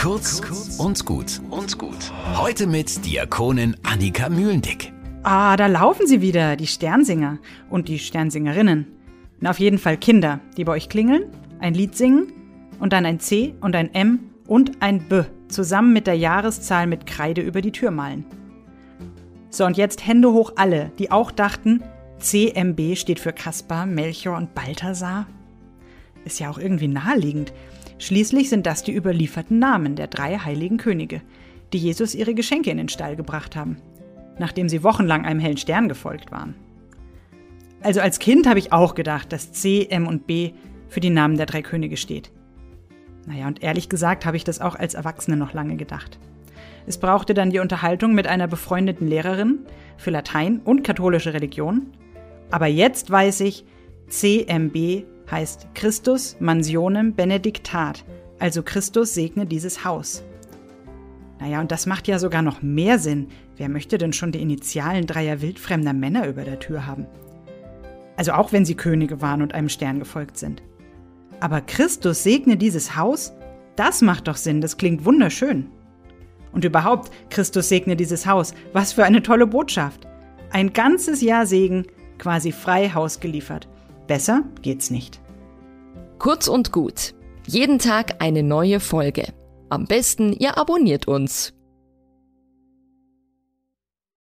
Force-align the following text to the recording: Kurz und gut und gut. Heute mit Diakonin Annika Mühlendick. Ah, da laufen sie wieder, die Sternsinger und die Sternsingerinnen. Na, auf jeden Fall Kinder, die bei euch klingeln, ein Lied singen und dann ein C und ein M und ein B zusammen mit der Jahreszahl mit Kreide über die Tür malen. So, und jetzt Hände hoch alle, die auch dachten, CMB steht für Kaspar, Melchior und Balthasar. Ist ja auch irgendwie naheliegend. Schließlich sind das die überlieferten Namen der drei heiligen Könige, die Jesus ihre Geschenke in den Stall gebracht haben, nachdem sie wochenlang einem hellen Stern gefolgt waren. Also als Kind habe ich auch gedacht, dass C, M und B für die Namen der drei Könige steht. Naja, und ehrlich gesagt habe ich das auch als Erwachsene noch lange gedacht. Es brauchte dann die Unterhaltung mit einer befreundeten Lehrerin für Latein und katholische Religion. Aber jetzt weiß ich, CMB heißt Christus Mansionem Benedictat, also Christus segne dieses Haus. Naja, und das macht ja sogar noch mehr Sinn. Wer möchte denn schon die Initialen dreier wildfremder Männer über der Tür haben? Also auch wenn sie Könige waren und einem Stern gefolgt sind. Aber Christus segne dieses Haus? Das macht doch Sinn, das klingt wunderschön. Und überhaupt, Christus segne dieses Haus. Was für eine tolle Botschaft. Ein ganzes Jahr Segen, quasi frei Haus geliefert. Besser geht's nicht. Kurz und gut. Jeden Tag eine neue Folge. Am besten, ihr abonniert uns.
Kurz 0.00 0.40
und 0.78 1.04
gut 1.04 1.42
und 1.50 1.76
gut. 1.76 2.10
Heute 2.34 2.66
mit 2.66 3.04
Diakonin 3.04 3.76
Annika 3.82 4.30
Mühlendick. 4.30 4.94
Ah, 5.24 5.58
da 5.58 5.66
laufen 5.66 6.06
sie 6.06 6.22
wieder, 6.22 6.56
die 6.56 6.66
Sternsinger 6.66 7.36
und 7.68 7.86
die 7.88 7.98
Sternsingerinnen. 7.98 8.86
Na, 9.40 9.50
auf 9.50 9.58
jeden 9.58 9.76
Fall 9.76 9.98
Kinder, 9.98 10.40
die 10.56 10.64
bei 10.64 10.72
euch 10.72 10.88
klingeln, 10.88 11.24
ein 11.58 11.74
Lied 11.74 11.98
singen 11.98 12.32
und 12.78 12.94
dann 12.94 13.04
ein 13.04 13.20
C 13.20 13.54
und 13.60 13.76
ein 13.76 13.92
M 13.92 14.20
und 14.46 14.80
ein 14.80 15.06
B 15.06 15.24
zusammen 15.48 15.92
mit 15.92 16.06
der 16.06 16.16
Jahreszahl 16.16 16.86
mit 16.86 17.04
Kreide 17.04 17.42
über 17.42 17.60
die 17.60 17.72
Tür 17.72 17.90
malen. 17.90 18.24
So, 19.50 19.66
und 19.66 19.76
jetzt 19.76 20.06
Hände 20.06 20.32
hoch 20.32 20.54
alle, 20.56 20.92
die 20.98 21.10
auch 21.10 21.30
dachten, 21.30 21.82
CMB 22.20 22.96
steht 22.96 23.20
für 23.20 23.34
Kaspar, 23.34 23.84
Melchior 23.84 24.38
und 24.38 24.54
Balthasar. 24.54 25.26
Ist 26.24 26.40
ja 26.40 26.48
auch 26.48 26.58
irgendwie 26.58 26.88
naheliegend. 26.88 27.52
Schließlich 28.00 28.48
sind 28.48 28.64
das 28.64 28.82
die 28.82 28.96
überlieferten 28.96 29.58
Namen 29.58 29.94
der 29.94 30.06
drei 30.06 30.38
heiligen 30.38 30.78
Könige, 30.78 31.20
die 31.74 31.78
Jesus 31.78 32.14
ihre 32.14 32.34
Geschenke 32.34 32.70
in 32.70 32.78
den 32.78 32.88
Stall 32.88 33.14
gebracht 33.14 33.56
haben, 33.56 33.76
nachdem 34.38 34.70
sie 34.70 34.82
wochenlang 34.82 35.26
einem 35.26 35.38
hellen 35.38 35.58
Stern 35.58 35.86
gefolgt 35.86 36.32
waren. 36.32 36.54
Also 37.82 38.00
als 38.00 38.18
Kind 38.18 38.48
habe 38.48 38.58
ich 38.58 38.72
auch 38.72 38.94
gedacht, 38.94 39.34
dass 39.34 39.52
C, 39.52 39.86
M 39.90 40.06
und 40.06 40.26
B 40.26 40.52
für 40.88 41.00
die 41.00 41.10
Namen 41.10 41.36
der 41.36 41.44
drei 41.44 41.60
Könige 41.60 41.98
steht. 41.98 42.32
Naja, 43.26 43.46
und 43.46 43.62
ehrlich 43.62 43.90
gesagt 43.90 44.24
habe 44.24 44.38
ich 44.38 44.44
das 44.44 44.62
auch 44.62 44.76
als 44.76 44.94
Erwachsene 44.94 45.36
noch 45.36 45.52
lange 45.52 45.76
gedacht. 45.76 46.18
Es 46.86 46.96
brauchte 46.96 47.34
dann 47.34 47.50
die 47.50 47.58
Unterhaltung 47.58 48.14
mit 48.14 48.26
einer 48.26 48.48
befreundeten 48.48 49.08
Lehrerin 49.08 49.58
für 49.98 50.10
Latein 50.10 50.60
und 50.64 50.84
katholische 50.84 51.34
Religion. 51.34 51.88
Aber 52.50 52.66
jetzt 52.66 53.10
weiß 53.10 53.40
ich, 53.40 53.66
CMB 54.08 55.04
heißt 55.30 55.68
Christus 55.74 56.36
Mansionem 56.40 57.14
Benedictat, 57.14 58.04
also 58.38 58.62
Christus 58.62 59.14
segne 59.14 59.46
dieses 59.46 59.84
Haus. 59.84 60.24
Naja, 61.38 61.60
und 61.60 61.70
das 61.70 61.86
macht 61.86 62.08
ja 62.08 62.18
sogar 62.18 62.42
noch 62.42 62.62
mehr 62.62 62.98
Sinn. 62.98 63.28
Wer 63.56 63.68
möchte 63.68 63.96
denn 63.96 64.12
schon 64.12 64.32
die 64.32 64.42
Initialen 64.42 65.06
dreier 65.06 65.40
wildfremder 65.40 65.92
Männer 65.92 66.26
über 66.28 66.44
der 66.44 66.58
Tür 66.58 66.86
haben? 66.86 67.06
Also 68.16 68.32
auch 68.32 68.52
wenn 68.52 68.66
sie 68.66 68.74
Könige 68.74 69.22
waren 69.22 69.40
und 69.40 69.54
einem 69.54 69.70
Stern 69.70 69.98
gefolgt 69.98 70.36
sind. 70.36 70.62
Aber 71.40 71.62
Christus 71.62 72.22
segne 72.22 72.58
dieses 72.58 72.96
Haus? 72.96 73.32
Das 73.76 74.02
macht 74.02 74.28
doch 74.28 74.36
Sinn, 74.36 74.60
das 74.60 74.76
klingt 74.76 75.06
wunderschön. 75.06 75.70
Und 76.52 76.64
überhaupt, 76.64 77.10
Christus 77.30 77.68
segne 77.68 77.96
dieses 77.96 78.26
Haus. 78.26 78.54
Was 78.72 78.92
für 78.92 79.04
eine 79.04 79.22
tolle 79.22 79.46
Botschaft. 79.46 80.06
Ein 80.50 80.72
ganzes 80.72 81.22
Jahr 81.22 81.46
Segen, 81.46 81.86
quasi 82.18 82.52
frei 82.52 82.90
Haus 82.90 83.20
geliefert. 83.20 83.68
Besser 84.10 84.42
geht's 84.60 84.90
nicht. 84.90 85.20
Kurz 86.18 86.48
und 86.48 86.72
gut. 86.72 87.14
Jeden 87.46 87.78
Tag 87.78 88.20
eine 88.20 88.42
neue 88.42 88.80
Folge. 88.80 89.32
Am 89.68 89.84
besten, 89.84 90.32
ihr 90.32 90.58
abonniert 90.58 91.06
uns. 91.06 91.52